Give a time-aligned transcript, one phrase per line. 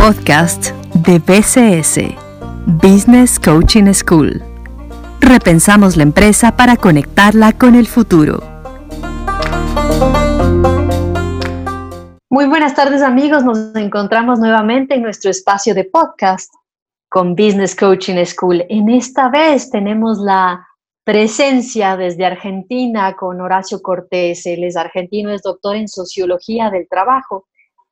[0.00, 2.16] podcast de BCS,
[2.82, 4.42] Business Coaching School.
[5.20, 8.42] Repensamos la empresa para conectarla con el futuro.
[12.30, 16.50] Muy buenas tardes amigos, nos encontramos nuevamente en nuestro espacio de podcast
[17.10, 18.64] con Business Coaching School.
[18.70, 20.66] En esta vez tenemos la
[21.04, 24.46] presencia desde Argentina con Horacio Cortés.
[24.46, 27.48] Él es argentino, es doctor en sociología del trabajo,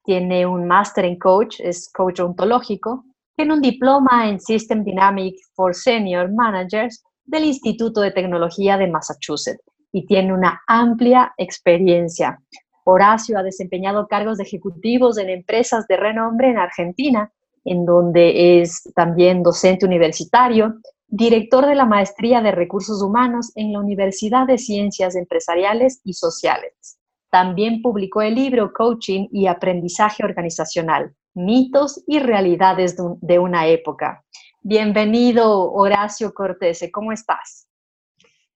[0.09, 3.05] tiene un máster en coach, es coach ontológico,
[3.37, 9.63] tiene un diploma en System Dynamics for Senior Managers del Instituto de Tecnología de Massachusetts
[9.93, 12.41] y tiene una amplia experiencia.
[12.85, 17.31] Horacio ha desempeñado cargos de ejecutivos en empresas de renombre en Argentina,
[17.67, 23.81] en donde es también docente universitario, director de la Maestría de Recursos Humanos en la
[23.81, 26.98] Universidad de Ciencias Empresariales y Sociales.
[27.31, 34.25] También publicó el libro Coaching y Aprendizaje Organizacional, mitos y realidades de una época.
[34.63, 37.69] Bienvenido, Horacio Cortese, ¿cómo estás?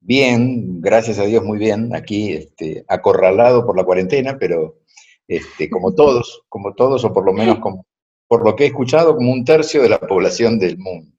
[0.00, 1.94] Bien, gracias a Dios, muy bien.
[1.94, 4.78] Aquí este, acorralado por la cuarentena, pero
[5.28, 7.84] este, como todos, como todos, o por lo menos como,
[8.26, 11.14] por lo que he escuchado, como un tercio de la población del mundo.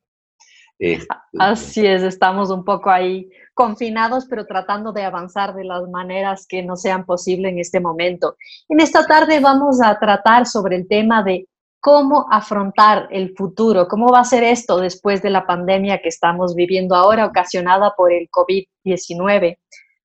[0.80, 1.08] Este,
[1.38, 6.64] Así es, estamos un poco ahí confinados, pero tratando de avanzar de las maneras que
[6.64, 8.36] no sean posible en este momento.
[8.70, 11.48] En esta tarde vamos a tratar sobre el tema de
[11.80, 16.56] cómo afrontar el futuro, cómo va a ser esto después de la pandemia que estamos
[16.56, 19.58] viviendo ahora, ocasionada por el COVID-19,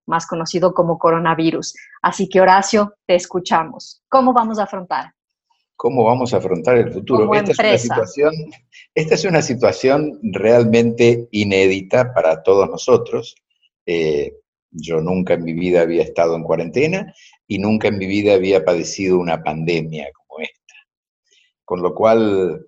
[0.06, 1.74] más conocido como coronavirus.
[2.02, 4.02] Así que Horacio, te escuchamos.
[4.08, 5.12] ¿Cómo vamos a afrontar?
[5.78, 7.32] Cómo vamos a afrontar el futuro.
[7.32, 8.34] Esta es, una situación,
[8.96, 13.36] esta es una situación realmente inédita para todos nosotros.
[13.86, 14.34] Eh,
[14.72, 17.14] yo nunca en mi vida había estado en cuarentena
[17.46, 20.74] y nunca en mi vida había padecido una pandemia como esta.
[21.64, 22.66] Con lo cual,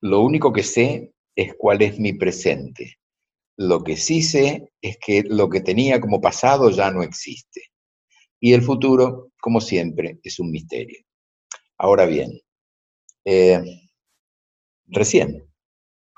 [0.00, 2.98] lo único que sé es cuál es mi presente.
[3.56, 7.62] Lo que sí sé es que lo que tenía como pasado ya no existe.
[8.40, 11.04] Y el futuro, como siempre, es un misterio.
[11.82, 12.38] Ahora bien,
[13.24, 13.88] eh,
[14.88, 15.50] recién,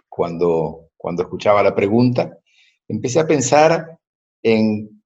[0.09, 2.37] cuando, cuando escuchaba la pregunta,
[2.89, 3.97] empecé a pensar
[4.43, 5.01] en,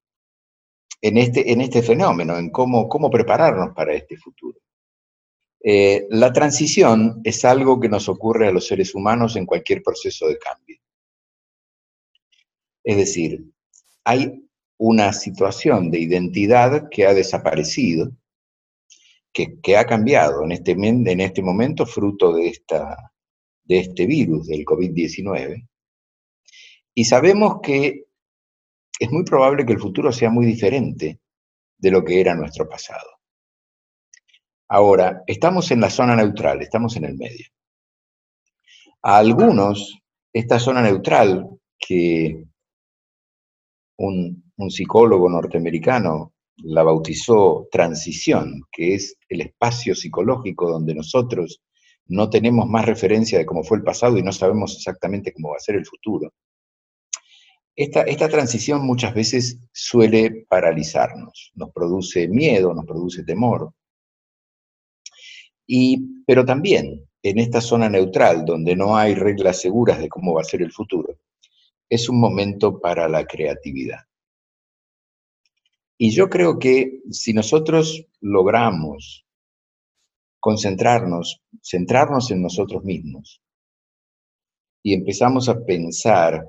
[1.02, 4.58] en, este, en este fenómeno, en cómo, cómo prepararnos para este futuro.
[5.62, 10.26] Eh, la transición es algo que nos ocurre a los seres humanos en cualquier proceso
[10.26, 10.78] de cambio.
[12.82, 13.44] Es decir,
[14.04, 18.10] hay una situación de identidad que ha desaparecido
[19.62, 23.12] que, ha cambiado en este, en este momento fruto de, esta,
[23.64, 25.68] de este virus, del COVID-19.
[26.94, 28.06] Y sabemos que
[28.98, 31.20] es muy probable que el futuro sea muy diferente
[31.76, 33.06] de lo que era nuestro pasado.
[34.68, 37.46] Ahora, estamos en la zona neutral, estamos en el medio.
[39.02, 39.98] A algunos,
[40.32, 41.46] esta zona neutral,
[41.78, 42.42] que
[43.98, 51.60] un, un psicólogo norteamericano la bautizó transición, que es el espacio psicológico donde nosotros
[52.06, 55.56] no tenemos más referencia de cómo fue el pasado y no sabemos exactamente cómo va
[55.56, 56.32] a ser el futuro.
[57.74, 63.70] Esta, transición muchas veces suele paralizarnos, nos produce miedo, nos produce temor.
[65.66, 70.40] Y, pero también en esta zona neutral, donde no hay reglas seguras de cómo va
[70.40, 71.18] a ser el futuro,
[71.90, 74.00] es un momento para la creatividad.
[75.98, 79.26] Y yo creo que si nosotros logramos
[80.40, 83.42] concentrarnos, centrarnos en nosotros mismos
[84.82, 86.48] y empezamos a pensar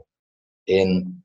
[0.65, 1.23] en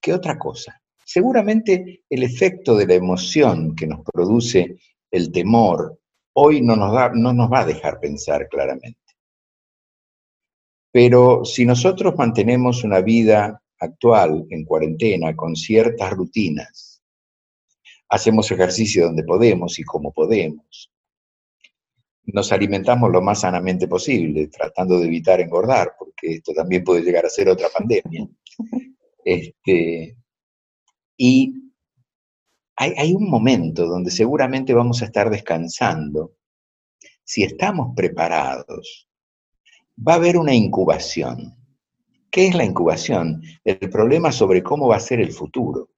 [0.00, 0.80] qué otra cosa.
[1.04, 4.78] Seguramente el efecto de la emoción que nos produce
[5.10, 6.00] el temor
[6.32, 8.98] hoy no nos, no nos va a dejar pensar claramente.
[10.92, 16.95] Pero si nosotros mantenemos una vida actual en cuarentena con ciertas rutinas,
[18.08, 20.92] hacemos ejercicio donde podemos y como podemos.
[22.24, 27.24] Nos alimentamos lo más sanamente posible, tratando de evitar engordar, porque esto también puede llegar
[27.24, 28.26] a ser otra pandemia.
[29.28, 30.16] Este,
[31.16, 31.52] y
[32.76, 36.36] hay, hay un momento donde seguramente vamos a estar descansando.
[37.24, 39.08] Si estamos preparados,
[39.98, 41.56] va a haber una incubación.
[42.30, 43.42] ¿Qué es la incubación?
[43.64, 45.95] El problema sobre cómo va a ser el futuro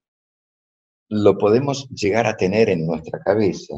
[1.08, 3.74] lo podemos llegar a tener en nuestra cabeza.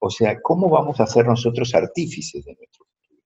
[0.00, 3.22] O sea, ¿cómo vamos a ser nosotros artífices de nuestro futuro?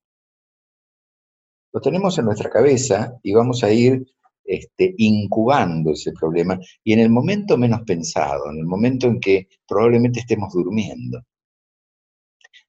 [1.73, 4.07] Lo tenemos en nuestra cabeza y vamos a ir
[4.45, 9.49] este, incubando ese problema y en el momento menos pensado, en el momento en que
[9.67, 11.23] probablemente estemos durmiendo,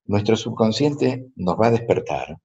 [0.05, 2.37] nuestro subconsciente nos va a despertar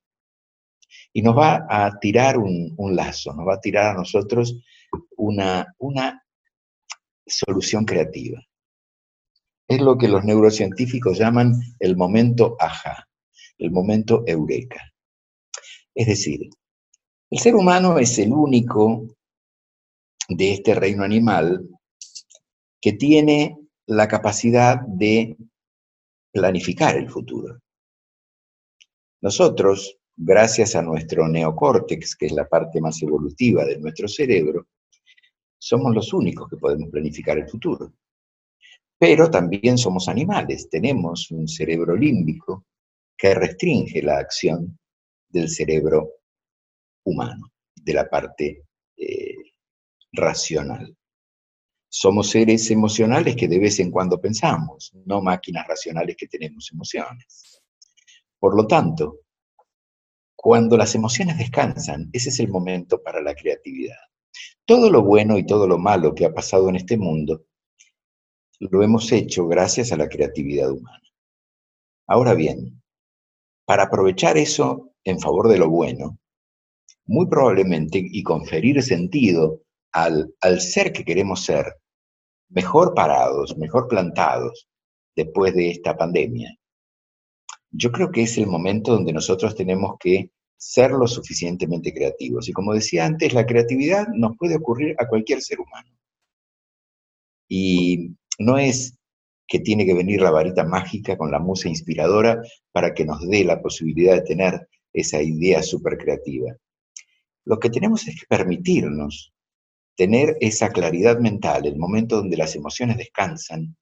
[1.13, 4.63] y nos va a tirar un, lazo, nos va a tirar a nosotros
[5.17, 6.25] una, una
[7.29, 8.41] solución creativa.
[9.69, 13.09] Es lo que los neurocientíficos llaman el momento aja,
[13.59, 14.81] el momento eureka.
[15.95, 16.49] Es decir,
[17.31, 19.07] el ser humano es el único
[20.29, 21.69] de este reino animal
[22.81, 25.37] que tiene la capacidad de
[26.33, 27.61] planificar el futuro.
[29.21, 34.69] Nosotros, gracias a nuestro neocórtex, que es la parte más evolutiva de nuestro cerebro,
[35.59, 37.93] somos los únicos que podemos planificar el futuro.
[38.99, 42.67] Pero también somos animales, tenemos un cerebro límbico
[43.17, 44.79] que restringe la acción
[45.29, 46.09] del cerebro
[47.05, 48.65] humano, de la parte
[48.97, 49.35] eh,
[50.13, 50.97] racional.
[51.89, 57.63] Somos seres emocionales que de vez en cuando pensamos, no máquinas racionales que tenemos emociones.
[58.39, 59.21] Por lo tanto,
[60.37, 64.08] cuando las emociones descansan, ese es el momento para la creatividad.
[64.69, 67.47] Todo lo bueno y todo lo malo que ha pasado en este mundo
[68.61, 71.01] lo hemos hecho gracias a la creatividad humana.
[72.07, 72.83] Ahora bien,
[73.65, 76.19] para aprovechar eso en favor de lo bueno,
[77.07, 81.75] muy probablemente y conferir sentido al, al ser que queremos ser,
[82.51, 84.69] mejor parados, mejor plantados
[85.17, 86.55] después de esta pandemia,
[87.71, 92.49] yo creo que es el momento donde nosotros tenemos que ser lo suficientemente creativos.
[92.49, 95.89] Y como decía antes, la creatividad nos puede ocurrir a cualquier ser humano.
[97.49, 98.99] Y no es
[99.47, 103.45] que tiene que venir la varita mágica con la musa inspiradora para que nos dé
[103.45, 106.55] la posibilidad de tener esa idea súper creativa.
[107.45, 109.33] Lo que tenemos es que permitirnos
[109.97, 113.75] tener esa claridad mental, el momento donde las emociones descansan,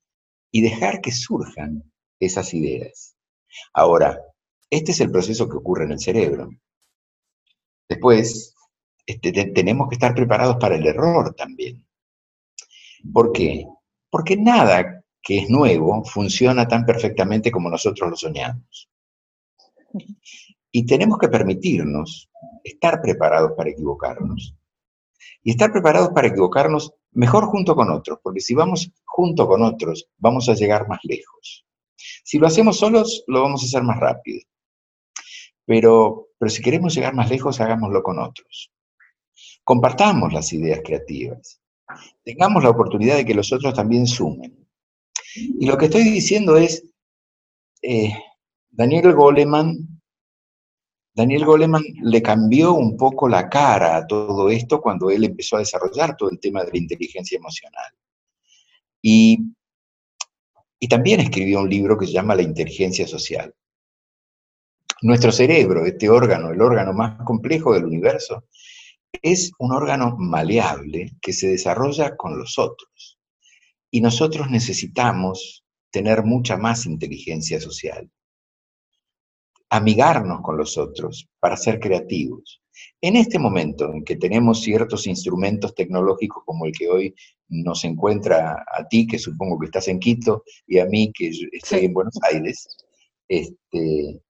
[0.52, 1.90] y dejar que surjan
[2.20, 3.17] esas ideas.
[3.75, 4.23] Ahora,
[4.70, 6.49] este es el proceso que ocurre en el cerebro.
[7.88, 8.55] Después,
[9.06, 11.87] este, tenemos que estar preparados para el error también.
[13.12, 13.67] ¿Por qué?
[14.11, 18.91] Porque nada que es nuevo funciona tan perfectamente como nosotros lo soñamos.
[20.71, 22.31] Y tenemos que permitirnos
[22.62, 24.55] estar preparados para equivocarnos.
[25.43, 30.09] Y estar preparados para equivocarnos mejor junto con otros, porque si vamos junto con otros,
[30.19, 31.65] vamos a llegar más lejos.
[32.25, 34.41] Si lo hacemos solos, lo vamos a hacer más rápido.
[35.66, 38.72] Pero, pero si queremos llegar más lejos, hagámoslo con otros.
[39.64, 41.60] Compartamos las ideas creativas.
[42.24, 44.66] Tengamos la oportunidad de que los otros también sumen.
[45.34, 46.84] Y lo que estoy diciendo es,
[47.82, 48.14] eh,
[48.70, 49.96] Daniel Goleman
[51.16, 55.60] Daniel Goleman le cambió un poco la cara a todo esto cuando él empezó a
[55.60, 57.90] desarrollar todo el tema de la inteligencia emocional.
[59.00, 59.38] Y,
[60.78, 63.54] y también escribió un libro que se llama La inteligencia social.
[65.02, 68.44] Nuestro cerebro, este órgano, el órgano más complejo del universo,
[69.22, 73.19] es un órgano maleable que se desarrolla con los otros.
[73.90, 78.10] Y nosotros necesitamos tener mucha más inteligencia social
[79.70, 82.62] amigarnos con los otros, para ser creativos.
[83.00, 87.14] En este momento en que tenemos ciertos instrumentos tecnológicos como el que hoy
[87.49, 91.87] nos encuentra a ti, que supongo que estás en Quito, y a mí, que estoy
[91.87, 92.76] en Buenos Aires,
[93.28, 94.20] este,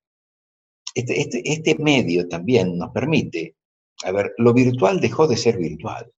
[0.97, 3.57] este, este, este medio también nos permite,
[4.03, 6.11] a ver, lo virtual dejó de ser virtual.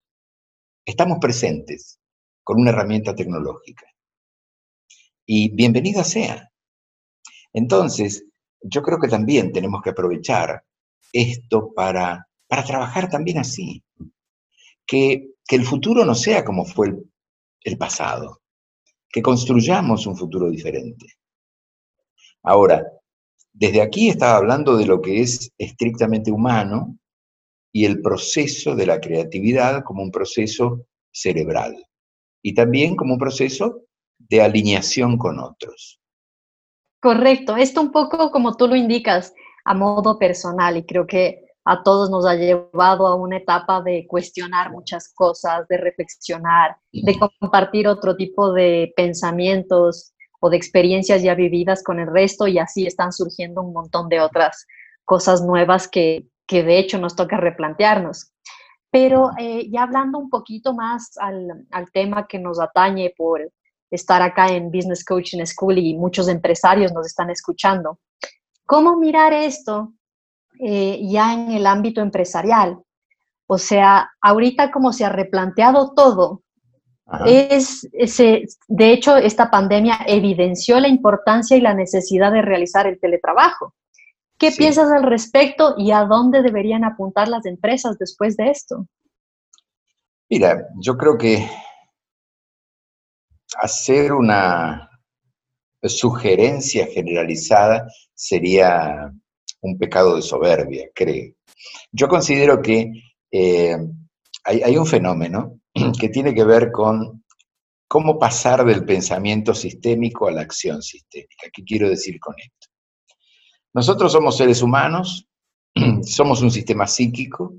[0.85, 1.99] Estamos presentes
[2.45, 3.87] con una herramienta tecnológica.
[5.27, 6.49] Y bienvenida sea.
[7.53, 8.25] Entonces,
[8.61, 10.63] yo creo que también tenemos que aprovechar
[11.13, 13.83] esto para, para trabajar también así.
[14.87, 16.95] Que, el futuro no sea como fue
[17.63, 18.43] el pasado,
[19.09, 21.07] que construyamos un futuro diferente.
[22.43, 22.85] Ahora,
[23.53, 26.97] desde aquí estaba hablando de lo que es estrictamente humano
[27.73, 31.87] y el proceso de la creatividad como un proceso cerebral
[32.43, 33.83] y también como un proceso
[34.19, 36.01] de alineación con otros.
[37.01, 39.33] Correcto, esto un poco como tú lo indicas,
[39.65, 44.07] a modo personal, y creo que a todos nos ha llevado a una etapa de
[44.07, 51.35] cuestionar muchas cosas, de reflexionar, de compartir otro tipo de pensamientos o de experiencias ya
[51.35, 54.67] vividas con el resto y así están surgiendo un montón de otras
[55.05, 58.33] cosas nuevas que, que de hecho nos toca replantearnos.
[58.91, 63.53] Pero eh, ya hablando un poquito más al, al tema que nos atañe por
[63.91, 67.99] estar acá en Business Coaching School y muchos empresarios nos están escuchando.
[68.67, 69.95] ¿Cómo mirar esto
[70.61, 72.79] eh, ya en el ámbito empresarial?
[73.47, 76.43] O sea, ahorita como se ha replanteado todo,
[77.27, 77.89] Es,
[78.69, 83.75] de hecho, esta pandemia evidenció la importancia y la necesidad de realizar el teletrabajo.
[84.39, 88.87] ¿Qué piensas al respecto y a dónde deberían apuntar las empresas después de esto?
[90.29, 91.49] Mira, yo creo que
[93.57, 94.89] hacer una
[95.83, 99.13] sugerencia generalizada sería
[99.61, 101.33] un pecado de soberbia, creo.
[101.91, 102.93] Yo considero que
[103.31, 103.77] eh,
[104.45, 105.58] hay, un fenómeno
[105.99, 107.25] que tiene que ver con
[107.89, 111.49] cómo pasar del pensamiento sistémico a la acción sistémica.
[111.53, 112.69] ¿Qué quiero decir con esto?
[113.73, 115.27] Nosotros somos seres humanos,
[116.03, 117.55] somos un sistema psíquico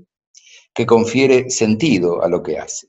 [0.72, 2.88] que confiere sentido a lo que hace.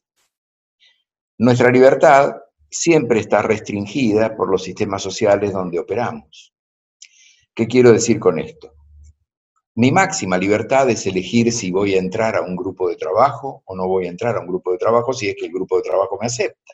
[1.39, 2.35] Nuestra libertad
[2.69, 6.53] siempre está restringida por los sistemas sociales donde operamos.
[7.53, 8.73] ¿Qué quiero decir con esto?
[9.75, 13.75] Mi máxima libertad es elegir si voy a entrar a un grupo de trabajo o
[13.75, 15.83] no voy a entrar a un grupo de trabajo si es que el grupo de
[15.83, 16.73] trabajo me acepta.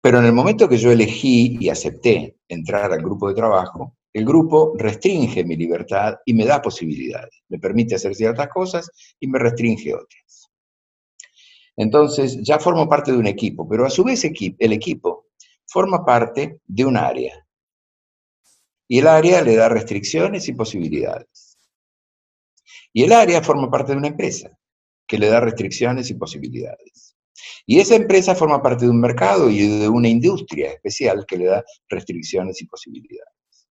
[0.00, 4.24] Pero en el momento que yo elegí y acepté entrar al grupo de trabajo, el
[4.24, 7.42] grupo restringe mi libertad y me da posibilidades.
[7.48, 10.50] Me permite hacer ciertas cosas y me restringe otras.
[11.76, 15.28] Entonces, ya formo parte de un equipo, pero a su vez el equipo
[15.66, 17.41] forma parte de un área.
[18.92, 21.56] Y el área le da restricciones y posibilidades.
[22.92, 24.50] Y el área forma parte de una empresa
[25.06, 27.16] que le da restricciones y posibilidades.
[27.64, 31.46] Y esa empresa forma parte de un mercado y de una industria especial que le
[31.46, 33.66] da restricciones y posibilidades.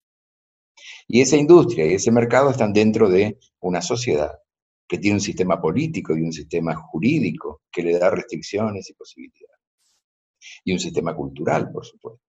[1.08, 4.40] Y esa industria y ese mercado están dentro de una sociedad
[4.88, 9.60] que tiene un sistema político y un sistema jurídico que le da restricciones y posibilidades.
[10.63, 12.25] Y un sistema cultural, por supuesto.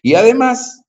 [0.00, 0.81] Y además,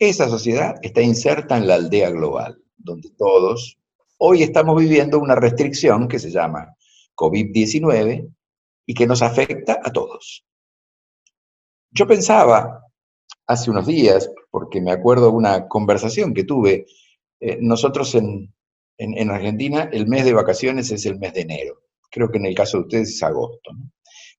[0.00, 3.78] esa sociedad está inserta en la aldea global, donde todos
[4.18, 6.74] hoy estamos viviendo una restricción que se llama
[7.14, 8.34] COVID-19
[8.86, 10.44] y que nos afecta a todos.
[11.90, 12.82] Yo pensaba
[13.46, 16.86] hace unos días, porque me acuerdo de una conversación que tuve,
[17.40, 18.52] eh, nosotros en,
[18.96, 21.82] en, Argentina el mes de vacaciones es el mes de enero.
[22.10, 23.70] Creo que en el caso de ustedes es agosto.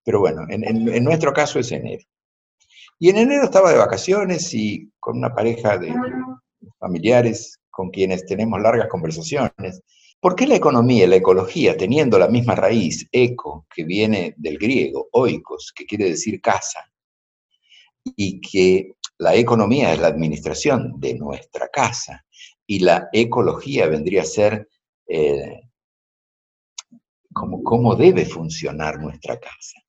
[0.03, 2.03] Pero bueno, en, nuestro caso es enero.
[3.01, 5.91] Y en enero estaba de vacaciones y con una pareja de
[6.77, 9.81] familiares con quienes tenemos largas conversaciones.
[10.19, 14.59] ¿Por qué la economía y la ecología, teniendo la misma raíz, eco, que viene del
[14.59, 16.91] griego, oikos, que quiere decir casa,
[18.03, 22.23] y que la economía es la administración de nuestra casa,
[22.67, 24.69] y la ecología vendría a ser
[25.07, 25.59] eh,
[27.33, 29.81] como cómo debe funcionar nuestra casa.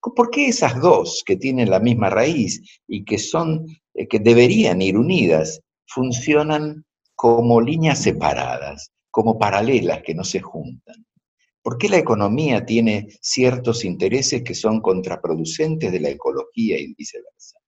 [0.00, 4.82] ¿Por qué esas dos que tienen la misma raíz y que son, eh, que deberían
[4.82, 11.06] ir unidas, funcionan como líneas separadas, como paralelas que no se juntan?
[11.62, 17.58] ¿Por qué la economía tiene ciertos intereses que son contraproducentes de la ecología y viceversa?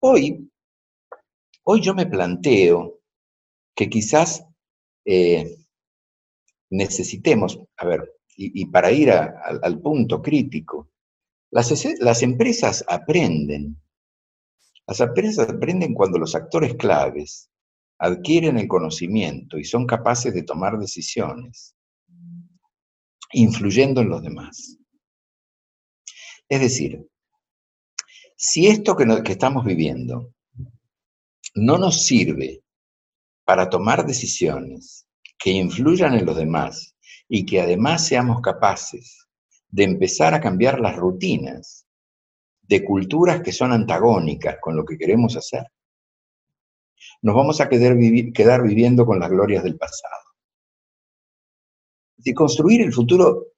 [0.00, 0.48] Hoy
[1.66, 3.00] Hoy yo me planteo
[3.74, 4.44] que quizás
[5.06, 5.56] eh,
[6.70, 10.90] necesitemos, a ver, y, para ir al punto crítico,
[11.50, 13.80] las, empresas aprenden,
[14.86, 17.48] las empresas aprenden cuando los actores claves
[17.98, 21.76] adquieren el conocimiento y son capaces de tomar decisiones,
[23.32, 24.78] influyendo en los demás.
[26.48, 27.06] Es decir,
[28.36, 30.34] si esto que estamos viviendo
[31.54, 32.64] no nos sirve
[33.44, 35.06] para tomar decisiones
[35.38, 36.93] que influyan en los demás
[37.28, 39.26] y que además seamos capaces
[39.68, 41.86] de empezar a cambiar las rutinas
[42.62, 45.66] de culturas que son antagónicas con lo que queremos hacer,
[47.22, 47.96] nos vamos a quedar,
[48.32, 50.14] quedar viviendo con las glorias del pasado.
[52.18, 53.48] Y construir el futuro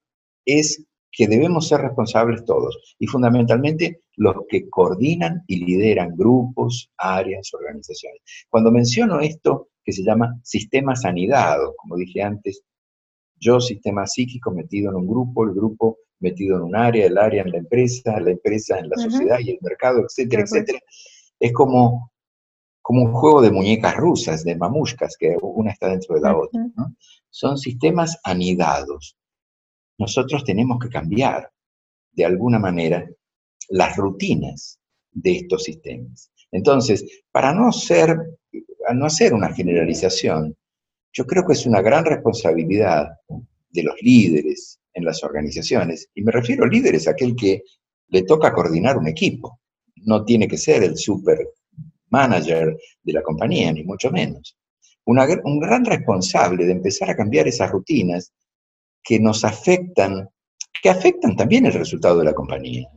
[0.45, 7.53] es que debemos ser responsables todos y fundamentalmente los que coordinan y lideran grupos, áreas,
[7.53, 8.21] organizaciones.
[8.49, 12.61] Cuando menciono esto que se llama sistema sanidad, como dije antes,
[13.39, 17.43] yo sistema psíquico metido en un grupo, el grupo metido en un área, el área
[17.43, 20.79] en la empresa, la empresa en la sociedad y el mercado, etcétera, etcétera,
[21.39, 22.11] es como,
[22.81, 26.61] como un juego de muñecas rusas, de mamushkas, que una está dentro de la otra.
[27.29, 29.15] Son sistemas anidados,
[29.97, 31.51] nosotros tenemos que cambiar
[32.11, 33.07] de alguna manera
[33.69, 34.79] las rutinas
[35.11, 36.31] de estos sistemas.
[36.51, 38.17] Entonces, para no ser,
[38.93, 40.55] no hacer una generalización,
[41.11, 43.09] yo creo que es una gran responsabilidad
[43.69, 47.63] de los líderes en las organizaciones, y me refiero a líderes, aquel que
[48.09, 49.59] le toca coordinar un equipo.
[49.97, 51.39] No tiene que ser el super
[52.09, 54.57] manager de la compañía, ni mucho menos.
[55.05, 58.33] un gran responsable de empezar a cambiar esas rutinas
[59.03, 60.29] que nos afectan
[60.81, 62.87] que afectan también el resultado de la compañía.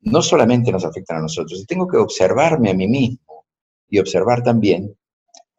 [0.00, 3.46] No solamente nos afectan a nosotros, tengo que observarme a mí mismo
[3.88, 4.94] y observar también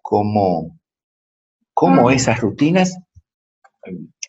[0.02, 0.80] cómo,
[1.76, 2.98] cómo esas rutinas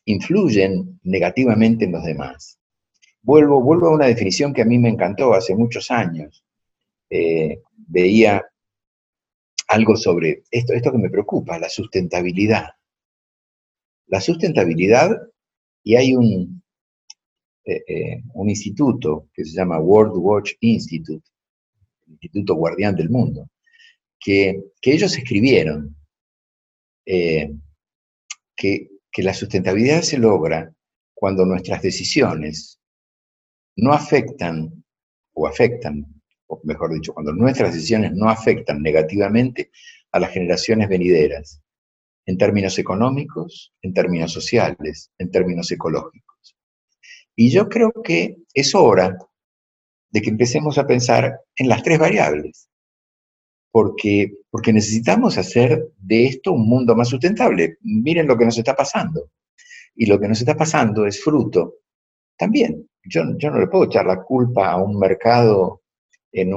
[0.04, 2.58] influyen negativamente en los demás.
[3.22, 6.44] Vuelvo, vuelvo a una definición que a mí me encantó hace muchos años.
[7.08, 8.44] Eh, veía
[9.68, 12.70] algo sobre esto, esto que me preocupa, la sustentabilidad.
[14.08, 15.10] La sustentabilidad,
[15.82, 16.62] y hay un,
[17.64, 21.28] eh, eh, un instituto que se llama World Watch Institute,
[22.06, 23.48] el Instituto Guardián del Mundo,
[24.20, 25.96] que, ellos escribieron
[27.06, 30.72] que, que la sustentabilidad se logra
[31.14, 32.80] cuando nuestras decisiones
[33.76, 34.84] no afectan
[35.32, 36.16] o afectan
[36.48, 39.70] o mejor dicho, cuando nuestras decisiones no afectan negativamente
[40.12, 41.60] a las generaciones venideras,
[42.26, 46.56] en términos económicos, en términos sociales, en términos ecológicos.
[47.34, 49.16] Y yo creo que es hora
[50.10, 52.68] de que empecemos a pensar en las tres variables,
[53.76, 57.76] porque, porque necesitamos hacer de esto un mundo más sustentable.
[57.82, 59.32] Miren lo que nos está pasando.
[59.94, 61.74] Y lo que nos está pasando es fruto
[62.38, 62.88] también.
[63.04, 65.82] Yo, yo no le puedo echar la culpa a un mercado
[66.32, 66.54] en,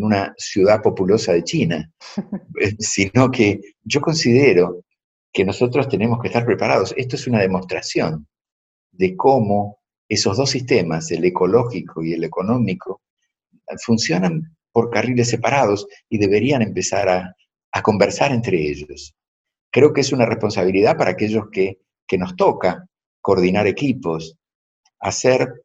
[0.00, 1.92] una ciudad populosa de China,
[2.62, 4.86] eh, sino que yo considero
[5.30, 6.94] que nosotros tenemos que estar preparados.
[6.96, 8.26] Esto es una demostración
[8.92, 13.02] de cómo esos dos sistemas, el ecológico y el económico,
[13.84, 17.34] funcionan por carriles separados y deberían empezar a,
[17.82, 19.12] conversar entre ellos.
[19.72, 22.86] Creo que es una responsabilidad para aquellos que, que nos toca
[23.20, 24.36] coordinar equipos,
[25.00, 25.64] hacer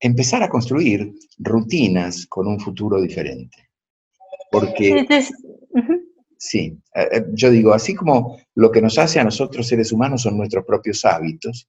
[0.00, 3.68] empezar a construir rutinas con un futuro diferente.
[4.50, 5.06] Porque,
[6.38, 10.22] sí, eh, eh, yo digo, así como lo que nos hace a nosotros seres humanos
[10.22, 11.68] son nuestros propios hábitos,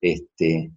[0.00, 0.70] este,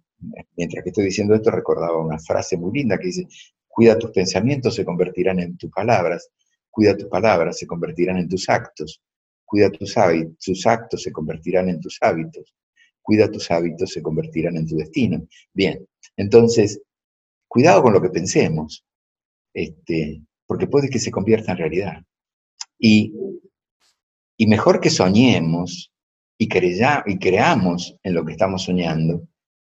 [0.56, 3.28] mientras que estoy diciendo esto recordaba una frase muy linda que dice,
[3.70, 6.28] cuida tus pensamientos, se convertirán en tus palabras,
[6.70, 9.00] cuida tus palabras, se convertirán en tus actos,
[9.44, 12.54] cuida tus hábitos, actos se convertirán en tus hábitos,
[13.00, 15.26] cuida tus hábitos, se convertirán en tu destino.
[15.54, 16.82] Bien, entonces,
[17.48, 18.84] cuidado con lo que pensemos,
[19.54, 22.02] este, porque puede que se convierta en realidad.
[22.78, 23.14] Y,
[24.46, 25.92] mejor que soñemos
[26.38, 29.28] y, y creamos en lo que estamos soñando,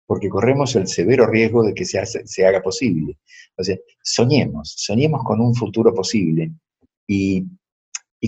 [0.06, 3.18] porque corremos el severo riesgo de que se, se haga posible.
[3.56, 6.52] O sea, soñemos, soñemos con un futuro posible
[7.06, 7.44] y,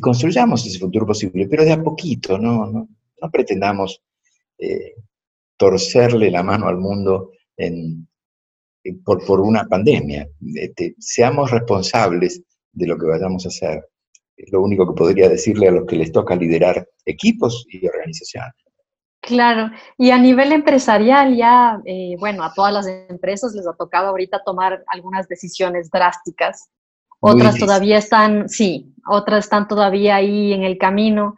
[0.00, 2.88] construyamos ese futuro posible, pero de a poquito, no, no,
[3.32, 4.02] pretendamos
[4.58, 4.94] eh,
[5.56, 8.06] torcerle la mano al mundo en,
[9.04, 10.28] por, por una pandemia.
[10.54, 13.88] Este, seamos responsables de lo que vayamos a hacer.
[14.36, 18.65] Es lo único que podría decirle a los que les toca liderar equipos y organizaciones.
[19.26, 24.06] Claro, y a nivel empresarial ya, eh, bueno, a todas las empresas les ha tocado
[24.06, 26.70] ahorita tomar algunas decisiones drásticas.
[27.18, 31.34] Otras todavía están, sí, otras están todavía ahí en el camino.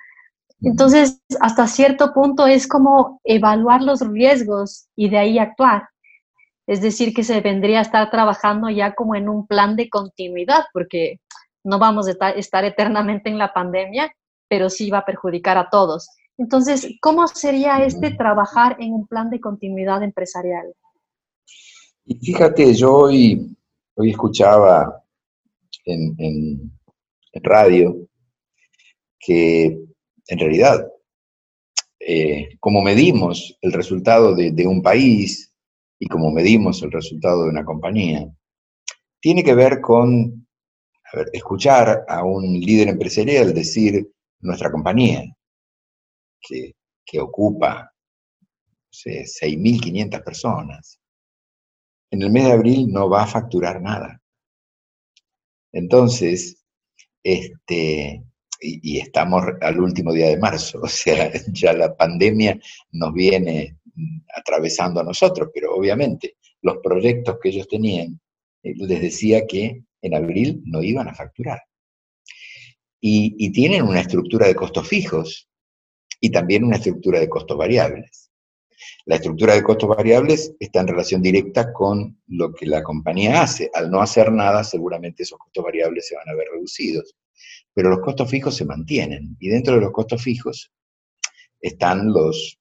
[0.60, 5.88] Entonces, hasta cierto punto es como evaluar los riesgos y de ahí actuar.
[6.66, 10.64] Es decir, que se vendría a estar trabajando ya como en un plan de continuidad,
[10.74, 11.20] porque
[11.64, 14.12] no vamos a estar eternamente en la pandemia,
[14.46, 16.10] pero sí va a perjudicar a todos.
[16.38, 20.72] Entonces, ¿cómo sería este trabajar en un plan de continuidad empresarial?
[22.04, 23.56] Y fíjate, yo hoy,
[23.96, 25.04] hoy escuchaba
[25.84, 26.72] en,
[27.42, 27.96] radio
[29.20, 29.78] que
[30.26, 30.90] en realidad,
[32.00, 35.48] eh, como medimos el resultado de un país,
[35.98, 38.30] y como medimos el resultado de una compañía,
[39.20, 40.46] tiene que ver con
[41.32, 45.24] escuchar a un líder empresarial decir nuestra compañía,
[46.40, 46.74] que,
[47.20, 47.90] ocupa
[48.92, 51.00] 6.500 personas,
[52.10, 54.20] en el mes de abril no va a facturar nada.
[55.72, 56.64] Entonces,
[57.22, 58.24] este,
[58.60, 62.58] y, y, estamos al último día de marzo, o sea, ya la pandemia
[62.92, 63.78] nos viene
[64.34, 68.20] atravesando a nosotros, pero obviamente los proyectos que ellos tenían
[68.62, 71.60] eh, les decía que en abril no iban a facturar.
[73.00, 75.48] Y, tienen una estructura de costos fijos
[76.20, 78.30] y también una estructura de costos variables.
[79.06, 83.70] La estructura de costos variables está en relación directa con lo que la compañía hace.
[83.74, 87.16] Al no hacer nada, seguramente esos costos variables se van a ver reducidos.
[87.74, 89.36] Pero los costos fijos se mantienen.
[89.40, 90.72] Y dentro de los costos fijos
[91.60, 92.58] están los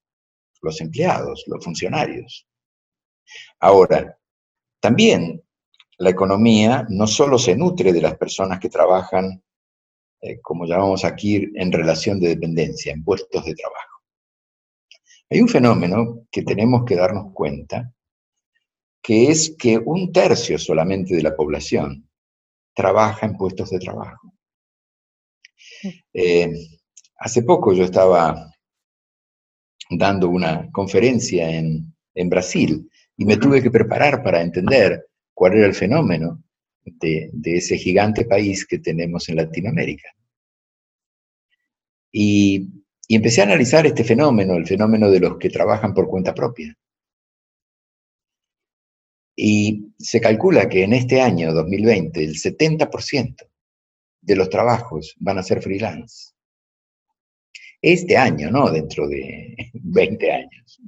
[0.61, 2.47] los empleados, los funcionarios.
[3.59, 4.17] Ahora,
[4.79, 5.43] también
[5.97, 9.43] la economía no solo se nutre de las personas que trabajan,
[10.21, 14.01] eh, como llamamos aquí, en relación de dependencia, en puestos de trabajo.
[15.29, 17.93] Hay un fenómeno que tenemos que darnos cuenta,
[19.01, 22.09] que es que un tercio solamente de la población
[22.73, 24.33] trabaja en puestos de trabajo.
[26.13, 26.51] Eh,
[27.17, 28.51] hace poco yo estaba
[29.89, 31.93] dando una conferencia en,
[32.29, 36.43] Brasil y me tuve que preparar para entender cuál era el fenómeno
[36.99, 40.09] de, ese gigante país que tenemos en Latinoamérica.
[42.11, 42.67] Y,
[43.07, 46.75] y, empecé a analizar este fenómeno, el fenómeno de los que trabajan por cuenta propia.
[49.35, 53.35] Y se calcula que en este año 2020 el 70%
[54.21, 56.33] de los trabajos van a ser freelance.
[57.81, 60.81] Este año, no dentro de 20 años.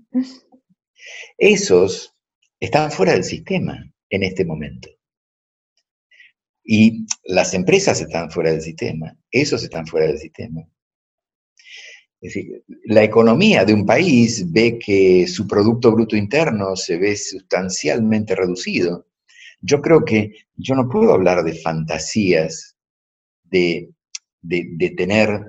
[1.38, 2.16] Esos
[2.60, 4.90] están fuera del sistema en este momento.
[6.71, 10.62] Y las empresas están fuera del sistema, esos están fuera del sistema.
[12.21, 17.17] Es decir, la economía de un país ve que su Producto Bruto Interno se ve
[17.17, 19.08] sustancialmente reducido.
[19.62, 22.77] Yo creo que yo no puedo hablar de fantasías,
[23.41, 23.89] de,
[24.39, 25.41] de tener, o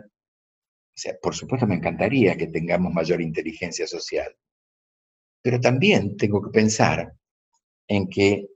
[0.95, 4.35] sea, por supuesto me encantaría que tengamos mayor inteligencia social,
[5.43, 7.13] pero también tengo que pensar
[7.89, 8.49] en que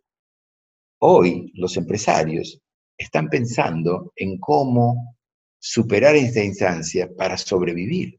[1.07, 2.61] hoy los empresarios
[2.97, 5.17] están pensando en cómo
[5.59, 8.19] superar esta instancia para sobrevivir.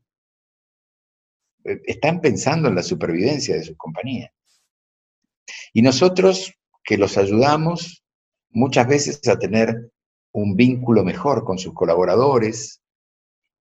[1.63, 4.31] Eh, están pensando en la supervivencia de sus compañías.
[5.73, 8.03] Y nosotros que los ayudamos
[8.51, 9.91] muchas veces a tener
[10.33, 12.81] un vínculo mejor con sus colaboradores,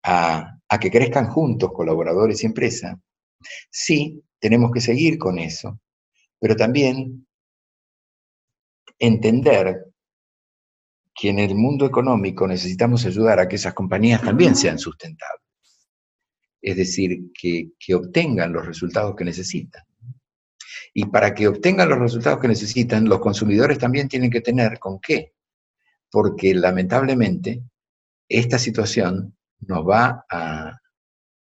[0.04, 3.00] a, a que crezcan juntos colaboradores y empresa,
[3.70, 5.80] sí, tenemos que seguir con eso,
[6.40, 7.25] pero también
[9.00, 9.86] entender
[11.16, 15.42] que en el mundo económico necesitamos ayudar a que esas compañías también sean sustentables.
[16.62, 19.84] Es decir, que, obtengan los resultados que necesitan.
[20.94, 25.00] Y para que obtengan los resultados que necesitan, los consumidores también tienen que tener con
[25.00, 25.34] qué.
[26.10, 27.64] Porque lamentablemente
[28.28, 30.80] esta situación nos va a,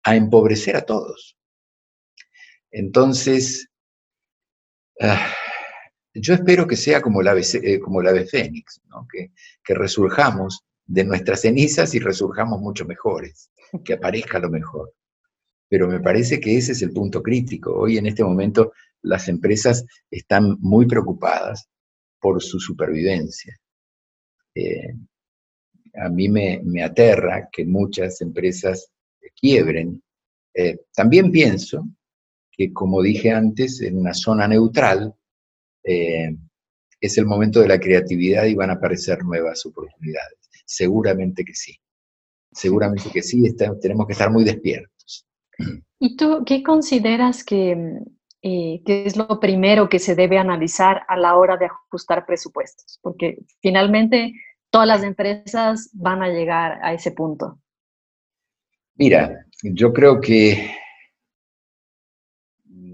[0.05, 1.37] empobrecer a todos.
[2.71, 3.69] Entonces,
[5.01, 5.33] ah,
[6.13, 9.31] yo espero que sea como la eh, como la ave fénix, que,
[9.63, 13.51] que resurjamos de nuestras cenizas y resurjamos mucho mejores,
[13.85, 14.93] que aparezca lo mejor.
[15.67, 17.73] Pero me parece que ese es el punto crítico.
[17.73, 21.69] Hoy en este momento las empresas están muy preocupadas
[22.19, 23.55] por su supervivencia.
[24.55, 24.95] Eh,
[25.95, 28.89] a mí me, aterra que muchas empresas
[29.39, 30.01] quiebren.
[30.53, 31.87] Eh, también pienso
[32.51, 35.13] que, como dije antes, en una zona neutral
[35.83, 36.35] eh,
[37.01, 40.37] es el momento de la creatividad y van a aparecer nuevas oportunidades.
[40.65, 41.75] Seguramente que sí.
[42.51, 43.43] Seguramente que sí,
[43.81, 45.25] tenemos que estar muy despiertos.
[45.99, 47.71] ¿Y tú qué consideras que,
[48.41, 52.99] eh, que, es lo primero que se debe analizar a la hora de ajustar presupuestos?
[53.01, 54.33] Porque finalmente
[54.69, 57.59] todas las empresas van a llegar a ese punto.
[58.95, 60.71] Mira, yo creo que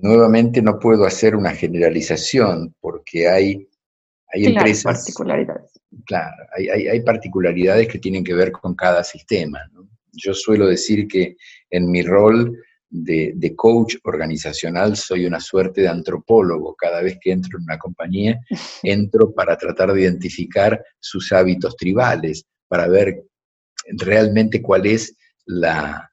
[0.02, 3.68] nuevamente no puedo hacer una generalización porque hay,
[4.34, 4.84] hay empresas...
[4.84, 5.72] particularidades.
[6.06, 9.60] Claro, hay, hay, particularidades que tienen que ver con cada sistema.
[10.12, 11.38] Yo suelo decir que
[11.70, 12.58] en mi rol
[12.90, 16.76] de, de, coach organizacional soy una suerte de antropólogo.
[16.76, 18.40] Cada vez que entro en una compañía,
[18.84, 23.24] entro para tratar de identificar sus hábitos tribales, para ver
[23.98, 26.12] realmente cuál es la,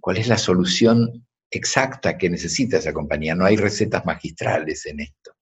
[0.00, 3.34] cuál es la solución exacta que necesita esa compañía.
[3.34, 5.32] No hay recetas magistrales en esto.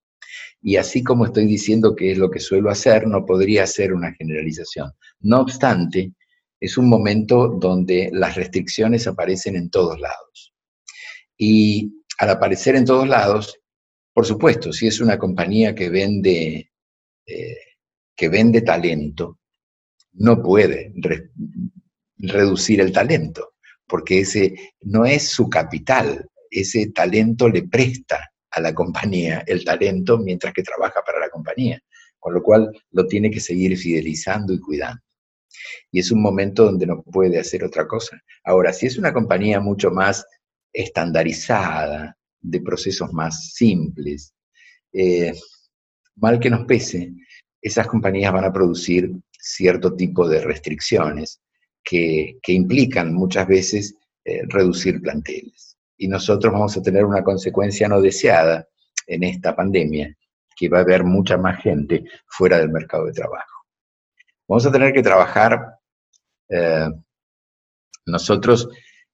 [0.61, 4.13] Y así como estoy diciendo que es lo que suelo hacer, no podría ser una
[4.15, 4.93] generalización.
[5.21, 6.13] No obstante,
[6.61, 10.53] es un momento donde las restricciones aparecen en todos lados.
[11.37, 13.61] Y al aparecer en todos lados,
[14.13, 16.73] por supuesto, si es una compañía que vende,
[17.27, 17.57] eh,
[18.17, 19.39] que vende talento,
[20.15, 20.93] no puede
[22.17, 23.53] reducir el talento
[23.89, 30.19] porque ese no es su capital, ese talento le presta a la compañía el talento
[30.19, 31.81] mientras que trabaja para la compañía,
[32.19, 35.03] con lo cual lo tiene que seguir fidelizando y cuidando.
[35.91, 38.21] Y es un momento donde no puede hacer otra cosa.
[38.45, 40.25] Ahora, si es una compañía mucho más
[40.73, 44.33] estandarizada, de procesos más simples,
[44.93, 45.33] eh,
[46.17, 47.13] mal que nos pese,
[47.61, 51.41] esas compañías van a producir cierto tipo de restricciones
[51.89, 55.77] que, implican muchas veces eh, reducir planteles.
[55.97, 58.69] Y nosotros vamos a tener una consecuencia no deseada
[59.07, 60.15] en esta pandemia,
[60.55, 63.65] que va a haber mucha más gente fuera del mercado de trabajo.
[64.47, 65.79] Vamos a tener que trabajar,
[66.51, 66.91] eh,
[68.07, 68.69] nosotros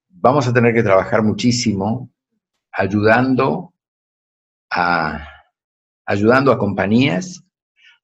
[0.09, 2.11] vamos a tener que trabajar muchísimo
[2.73, 3.73] ayudando
[4.71, 5.29] a,
[6.07, 7.41] ayudando a compañías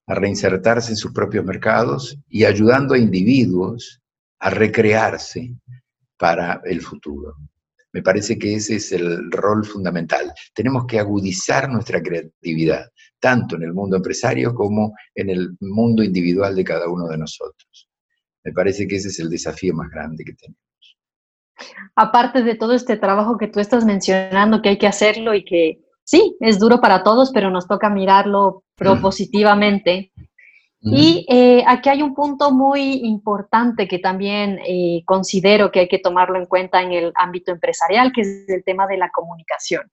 [0.06, 3.99] a reinsertarse en sus propios mercados y ayudando a individuos
[4.40, 5.54] a recrearse
[6.16, 7.36] para el futuro.
[7.92, 10.32] Me parece que ese es el rol fundamental.
[10.54, 12.86] Tenemos que agudizar nuestra creatividad,
[13.18, 17.88] tanto en el mundo empresario como en el mundo individual de cada uno de nosotros.
[18.44, 20.60] Me parece que ese es el desafío más grande que tenemos.
[21.94, 25.80] Aparte de todo este trabajo que tú estás mencionando, que hay que hacerlo y que
[26.04, 30.12] sí, es duro para todos, pero nos toca mirarlo propositivamente.
[30.82, 35.98] Y eh, aquí hay un punto muy importante que también eh, considero que hay que
[35.98, 39.90] tomarlo en cuenta en el ámbito empresarial, que es el tema de la comunicación.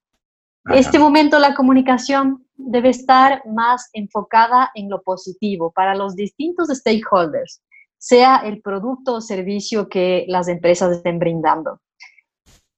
[0.72, 7.62] Este momento la comunicación debe estar más enfocada en lo positivo para los distintos stakeholders,
[7.96, 11.80] sea el producto o servicio que las empresas estén brindando.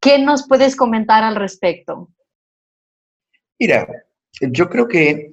[0.00, 2.10] ¿Qué nos puedes comentar al respecto?
[3.58, 3.86] Mira,
[4.40, 5.32] yo creo que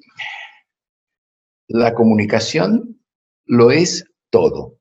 [1.68, 3.02] la comunicación
[3.46, 4.80] lo es todo.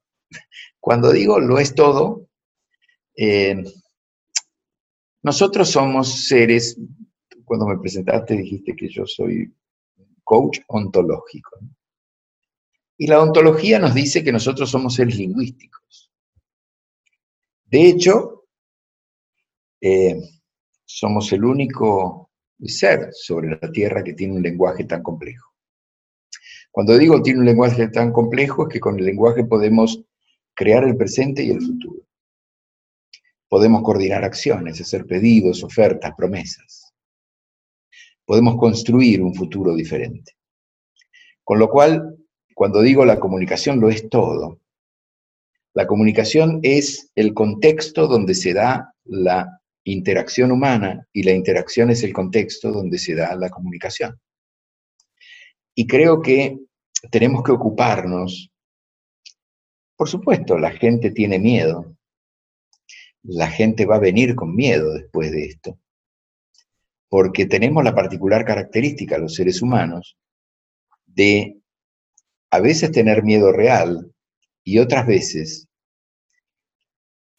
[0.80, 2.28] Cuando digo lo es todo,
[3.16, 3.62] eh,
[5.22, 6.78] nosotros somos seres,
[7.44, 9.52] cuando me presentaste dijiste que yo soy
[10.22, 11.58] coach ontológico.
[12.98, 16.12] Y la ontología nos dice que nosotros somos seres lingüísticos.
[17.64, 18.44] De hecho,
[19.80, 20.16] eh,
[20.84, 22.30] somos el único
[22.64, 25.55] ser sobre la Tierra que tiene un lenguaje tan complejo.
[26.76, 30.04] Cuando digo tiene un lenguaje tan complejo es que con el lenguaje podemos
[30.54, 32.02] crear el presente y el futuro.
[33.48, 36.92] Podemos coordinar acciones, hacer pedidos, ofertas, promesas.
[38.26, 40.32] Podemos construir un futuro diferente.
[41.42, 42.14] Con lo cual,
[42.54, 44.60] cuando digo la comunicación lo es todo.
[45.72, 52.02] La comunicación es el contexto donde se da la interacción humana y la interacción es
[52.02, 54.20] el contexto donde se da la comunicación.
[55.78, 56.58] Y creo que
[57.10, 58.50] tenemos que ocuparnos.
[59.94, 61.94] Por supuesto, la gente tiene miedo.
[63.22, 65.78] La gente va a venir con miedo después de esto.
[67.10, 70.16] Porque tenemos la particular característica, los seres humanos,
[71.04, 71.58] de
[72.50, 74.14] a veces tener miedo real
[74.64, 75.68] y otras veces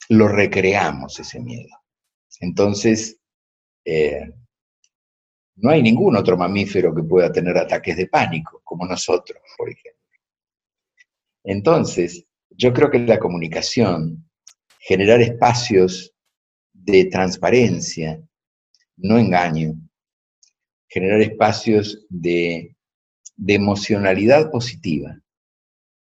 [0.10, 1.69] lo recreamos ese miedo.
[2.39, 3.19] Entonces,
[3.84, 4.32] eh,
[5.58, 10.02] no hay ningún otro mamífero que pueda tener ataques de pánico, como nosotros, por ejemplo.
[11.43, 14.30] Entonces, yo creo que la comunicación,
[14.80, 16.13] generar espacios
[16.74, 18.22] de transparencia,
[18.98, 19.76] no engaño,
[20.88, 22.76] generar espacios de,
[23.36, 25.20] de emocionalidad positiva,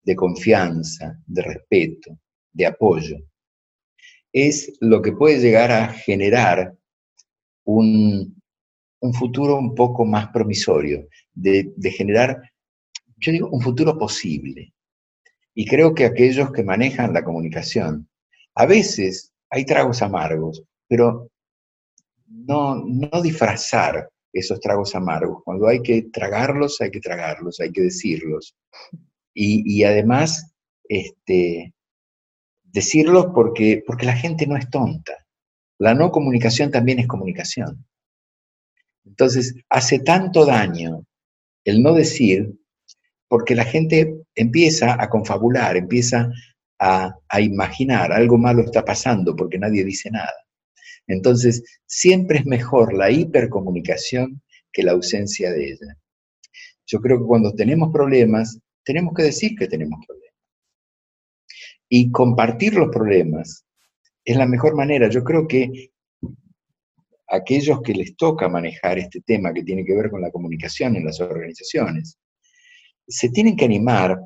[0.03, 2.17] de confianza, de respeto,
[2.51, 3.17] de apoyo,
[4.31, 6.75] es lo que puede llegar a generar
[7.65, 8.41] un,
[9.03, 12.41] un futuro un poco más promisorio, de, generar,
[13.17, 14.73] yo digo, un futuro posible.
[15.53, 18.07] Y creo que aquellos que manejan la comunicación,
[18.55, 21.29] a veces hay tragos amargos, pero
[22.27, 25.43] no, no disfrazar esos tragos amargos.
[25.43, 28.55] Cuando hay que tragarlos, hay que tragarlos, hay que decirlos.
[29.33, 30.53] Y, y además,
[30.87, 31.73] este,
[32.63, 35.27] decirlos porque, porque la gente no es tonta.
[35.77, 37.85] La no comunicación también es comunicación.
[39.05, 41.05] Entonces, hace tanto daño
[41.65, 42.53] el no decir,
[43.27, 46.31] porque la gente empieza a confabular, empieza
[46.79, 50.33] a, imaginar, algo malo está pasando porque nadie dice nada.
[51.07, 55.97] Entonces, siempre es mejor la hipercomunicación que la ausencia de ella.
[56.85, 60.35] Yo creo que cuando tenemos problemas, tenemos que decir que tenemos problemas.
[61.89, 63.65] Y compartir los problemas
[64.25, 65.09] es la mejor manera.
[65.09, 65.91] Yo creo que
[67.27, 71.05] aquellos que les toca manejar este tema que tiene que ver con la comunicación en
[71.05, 72.17] las organizaciones,
[73.07, 74.17] se tienen que animar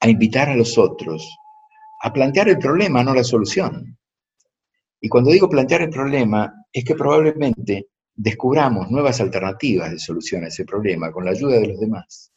[0.00, 1.28] a invitar a los otros
[2.00, 3.98] a plantear el problema, no la solución.
[5.00, 10.48] Y cuando digo plantear el problema, es que probablemente descubramos nuevas alternativas de solución a
[10.48, 12.32] ese problema con la ayuda de los demás.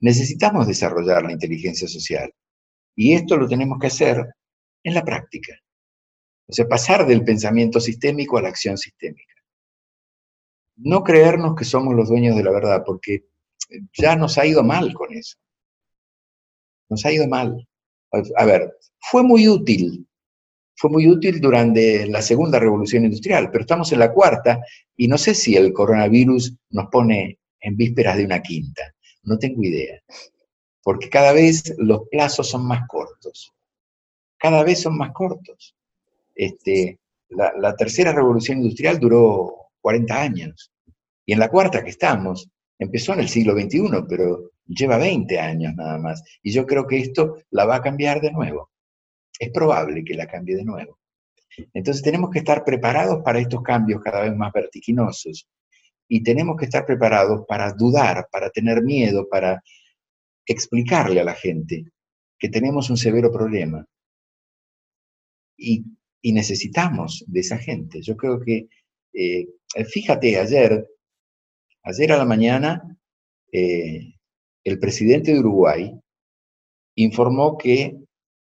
[0.00, 2.32] Necesitamos desarrollar la inteligencia social
[2.96, 4.24] y esto lo tenemos que hacer
[4.82, 5.54] en la práctica.
[6.52, 9.32] O sea, pasar del pensamiento sistémico a la acción sistémica.
[10.76, 13.24] No creernos que somos los dueños de la verdad, porque
[13.94, 15.38] ya nos ha ido mal con eso.
[16.90, 17.66] Nos ha ido mal.
[18.36, 20.06] A ver, fue muy útil,
[20.76, 24.60] fue muy útil durante la segunda revolución industrial, pero estamos en la cuarta
[24.94, 28.94] y no sé si el coronavirus nos pone en vísperas de una quinta.
[29.22, 30.02] No tengo idea.
[30.82, 33.54] Porque cada vez los plazos son más cortos.
[34.36, 35.74] Cada vez son más cortos.
[36.34, 40.72] Este, la, tercera revolución industrial duró 40 años.
[41.24, 45.74] Y en la cuarta que estamos, empezó en el siglo XXI, pero lleva 20 años
[45.74, 46.22] nada más.
[46.42, 48.70] Y yo creo que esto la va a cambiar de nuevo.
[49.38, 50.98] Es probable que la cambie de nuevo.
[51.74, 55.46] Entonces tenemos que estar preparados para estos cambios cada vez más vertiginosos.
[56.08, 59.62] Y tenemos que estar preparados para dudar, para tener miedo, para
[60.46, 61.84] explicarle a la gente
[62.38, 63.84] que tenemos un severo problema.
[65.56, 65.84] Y,
[66.30, 68.00] necesitamos de esa gente.
[68.00, 68.68] Yo creo que,
[69.12, 69.46] eh,
[69.84, 70.88] fíjate, ayer,
[71.82, 72.96] ayer a la mañana,
[73.50, 74.14] eh,
[74.62, 75.92] el presidente de Uruguay
[76.94, 77.96] informó que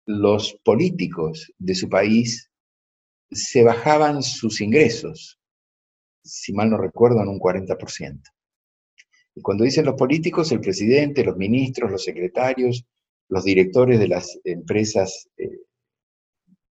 [0.06, 2.50] los políticos de su país
[3.30, 5.38] se bajaban sus ingresos,
[6.24, 8.20] si mal no recuerdo, en un 40%.
[9.34, 12.84] Y cuando dicen los políticos, el presidente, los ministros, los secretarios,
[13.28, 15.60] los directores de las empresas, eh,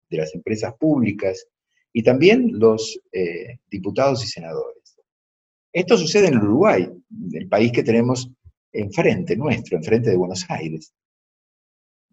[0.09, 1.47] de las empresas públicas
[1.93, 4.97] y también los eh, diputados y senadores.
[5.73, 6.89] Esto sucede en Uruguay,
[7.33, 8.29] el país que tenemos
[8.71, 10.93] enfrente nuestro, enfrente de Buenos Aires.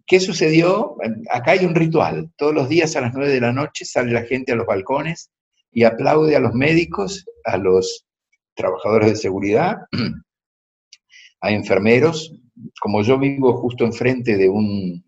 [0.06, 0.96] ¿Qué sucedió?
[1.30, 2.30] Acá hay un ritual.
[2.36, 5.30] Todos los días a las 9 de la noche sale la gente a los balcones
[5.72, 8.06] y aplaude a los médicos, a los
[8.54, 9.78] trabajadores de seguridad,
[11.40, 12.34] a enfermeros.
[12.80, 15.04] Como yo vivo justo enfrente de un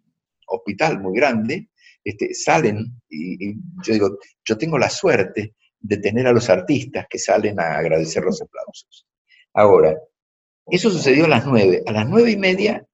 [0.46, 1.68] hospital muy grande,
[2.06, 7.18] este, salen y, yo digo, yo tengo la suerte de tener a los artistas que
[7.18, 9.08] salen a agradecer los aplausos.
[9.52, 9.98] Ahora,
[10.66, 11.82] eso sucedió a las nueve.
[11.84, 12.86] A las nueve y media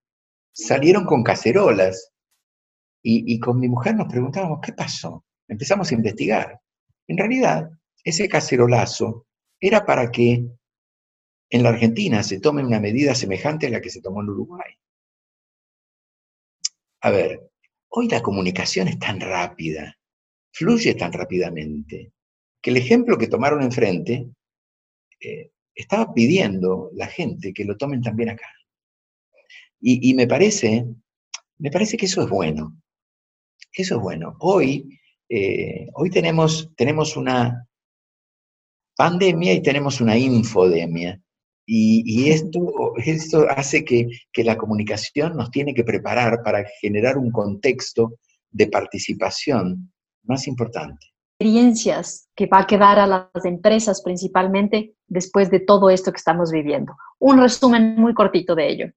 [0.50, 2.10] salieron con cacerolas
[3.02, 5.26] y, con mi mujer nos preguntábamos, ¿qué pasó?
[5.46, 6.58] Empezamos a investigar.
[7.06, 7.68] En realidad,
[8.04, 9.26] ese cacerolazo
[9.60, 10.46] era para que
[11.50, 14.72] en la Argentina se tome una medida semejante a la que se tomó en Uruguay.
[17.02, 17.51] A ver,
[17.94, 19.98] hoy la comunicación es tan rápida,
[20.52, 22.12] fluye tan rápidamente,
[22.60, 24.30] que el ejemplo que tomaron enfrente
[25.20, 28.48] eh, estaba pidiendo la gente que lo tomen también acá.
[29.84, 30.86] Y, me parece,
[31.58, 32.80] me parece que eso es bueno.
[33.72, 34.36] Eso es bueno.
[34.38, 34.96] Hoy,
[35.28, 37.66] eh, hoy tenemos, tenemos una
[38.96, 41.20] pandemia y tenemos una infodemia.
[41.74, 47.30] Y, esto, esto hace que, que, la comunicación nos tiene que preparar para generar un
[47.30, 48.18] contexto
[48.50, 49.90] de participación
[50.24, 51.06] más importante.
[51.38, 56.52] Experiencias que va a quedar a las empresas principalmente después de todo esto que estamos
[56.52, 56.94] viviendo.
[57.18, 58.92] Un resumen muy cortito de ello.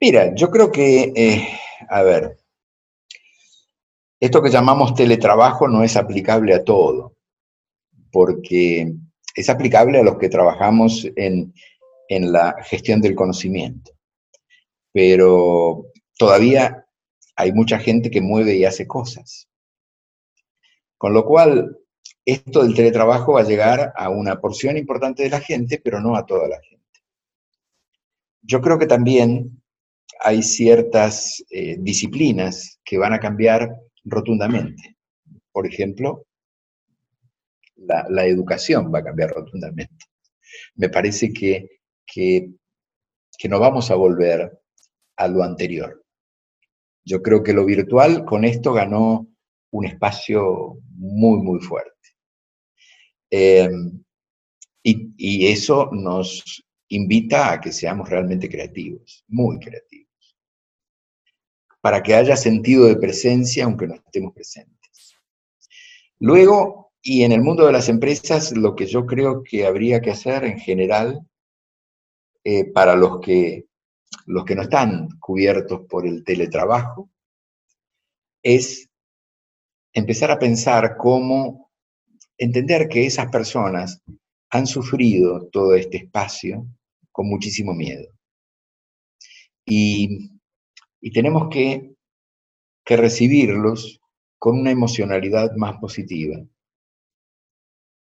[0.00, 1.48] Mira, yo creo que, eh,
[1.86, 2.38] a ver,
[4.18, 7.14] esto que llamamos teletrabajo no es aplicable a todo,
[8.10, 8.94] porque
[9.34, 11.52] es aplicable a los que trabajamos en,
[12.08, 13.92] en la gestión del conocimiento.
[14.92, 16.86] Pero todavía
[17.36, 19.48] hay mucha gente que mueve y hace cosas.
[20.96, 21.78] Con lo cual,
[22.24, 26.16] esto del teletrabajo va a llegar a una porción importante de la gente, pero no
[26.16, 26.84] a toda la gente.
[28.40, 29.62] Yo creo que también
[30.20, 34.96] hay ciertas eh, disciplinas que van a cambiar rotundamente.
[35.52, 36.26] Por ejemplo,
[37.86, 40.06] la, educación va a cambiar rotundamente.
[40.76, 42.50] Me parece que, que,
[43.48, 44.58] no vamos a volver
[45.16, 46.04] a lo anterior.
[47.04, 49.28] Yo creo que lo virtual con esto ganó
[49.70, 51.90] un espacio muy, muy fuerte.
[53.30, 60.36] Y, y, eso nos invita a que seamos realmente creativos, muy creativos,
[61.80, 65.16] para que haya sentido de presencia aunque no estemos presentes.
[66.20, 70.10] Luego, y en el mundo de las empresas, lo que yo creo que habría que
[70.10, 71.20] hacer en general,
[72.42, 73.66] eh, para los que,
[74.24, 77.10] los que no están cubiertos por el teletrabajo,
[78.42, 78.88] es
[79.92, 81.70] empezar a pensar cómo
[82.38, 84.02] entender que esas personas
[84.48, 86.66] han sufrido todo este espacio
[87.12, 88.08] con muchísimo miedo.
[89.66, 90.30] Y,
[91.12, 91.94] tenemos que,
[92.82, 94.00] que recibirlos
[94.38, 96.42] con una emocionalidad más positiva,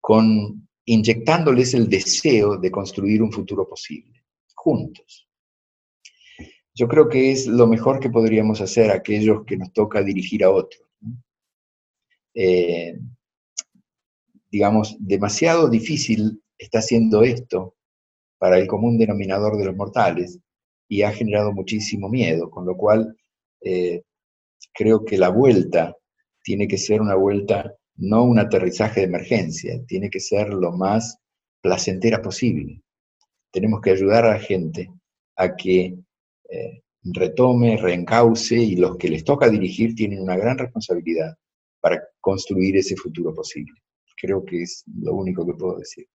[0.10, 4.24] con inyectándoles el deseo de construir un futuro posible,
[4.55, 5.30] juntos.
[6.74, 10.49] Yo creo que es lo mejor que podríamos hacer aquellos que nos toca dirigir a
[10.49, 10.82] otros.
[12.34, 12.97] Eh,
[14.49, 17.76] digamos, demasiado difícil está haciendo esto
[18.39, 20.39] para el común denominador de los mortales
[20.88, 23.16] y ha generado muchísimo miedo, con lo cual
[23.62, 24.01] eh,
[24.74, 25.95] creo que la vuelta
[26.41, 31.20] tiene que ser una vuelta, no un aterrizaje de emergencia, tiene que ser lo más
[31.62, 32.82] placentera posible.
[33.52, 34.89] Tenemos que ayudar a la gente
[35.36, 35.97] a que
[36.50, 41.36] eh, retome, reencauce y los que les toca dirigir tienen una gran responsabilidad
[41.82, 43.74] para construir ese futuro posible.
[44.22, 46.08] Creo que es lo único que puedo decir.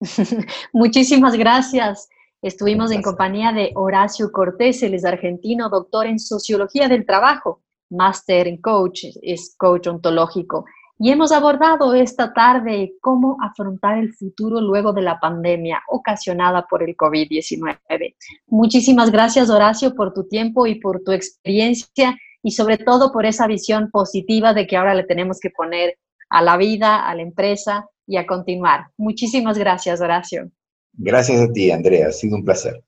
[0.72, 2.08] Muchísimas gracias.
[2.42, 8.46] Estuvimos en compañía de Horacio Cortés, él es argentino, doctor en Sociología del Trabajo, máster
[8.46, 10.64] en coach, es coach ontológico.
[10.98, 16.82] Y hemos abordado esta tarde cómo afrontar el futuro luego de la pandemia ocasionada por
[16.82, 18.14] el COVID-19.
[18.46, 23.46] Muchísimas gracias, Horacio, por tu tiempo y por tu experiencia y sobre todo por esa
[23.46, 25.98] visión positiva de que ahora le tenemos que poner
[26.30, 28.86] a la vida, a la empresa y a continuar.
[28.96, 30.50] Muchísimas gracias, Horacio.
[30.94, 32.08] Gracias a ti, Andrea.
[32.08, 32.82] Ha sido un placer.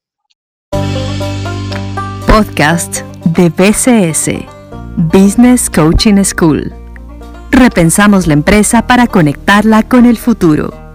[2.27, 3.03] Podcast
[3.37, 4.31] de BCS,
[5.13, 6.78] Business Coaching School.
[7.51, 10.88] Repensamos la empresa para conectarla con el futuro.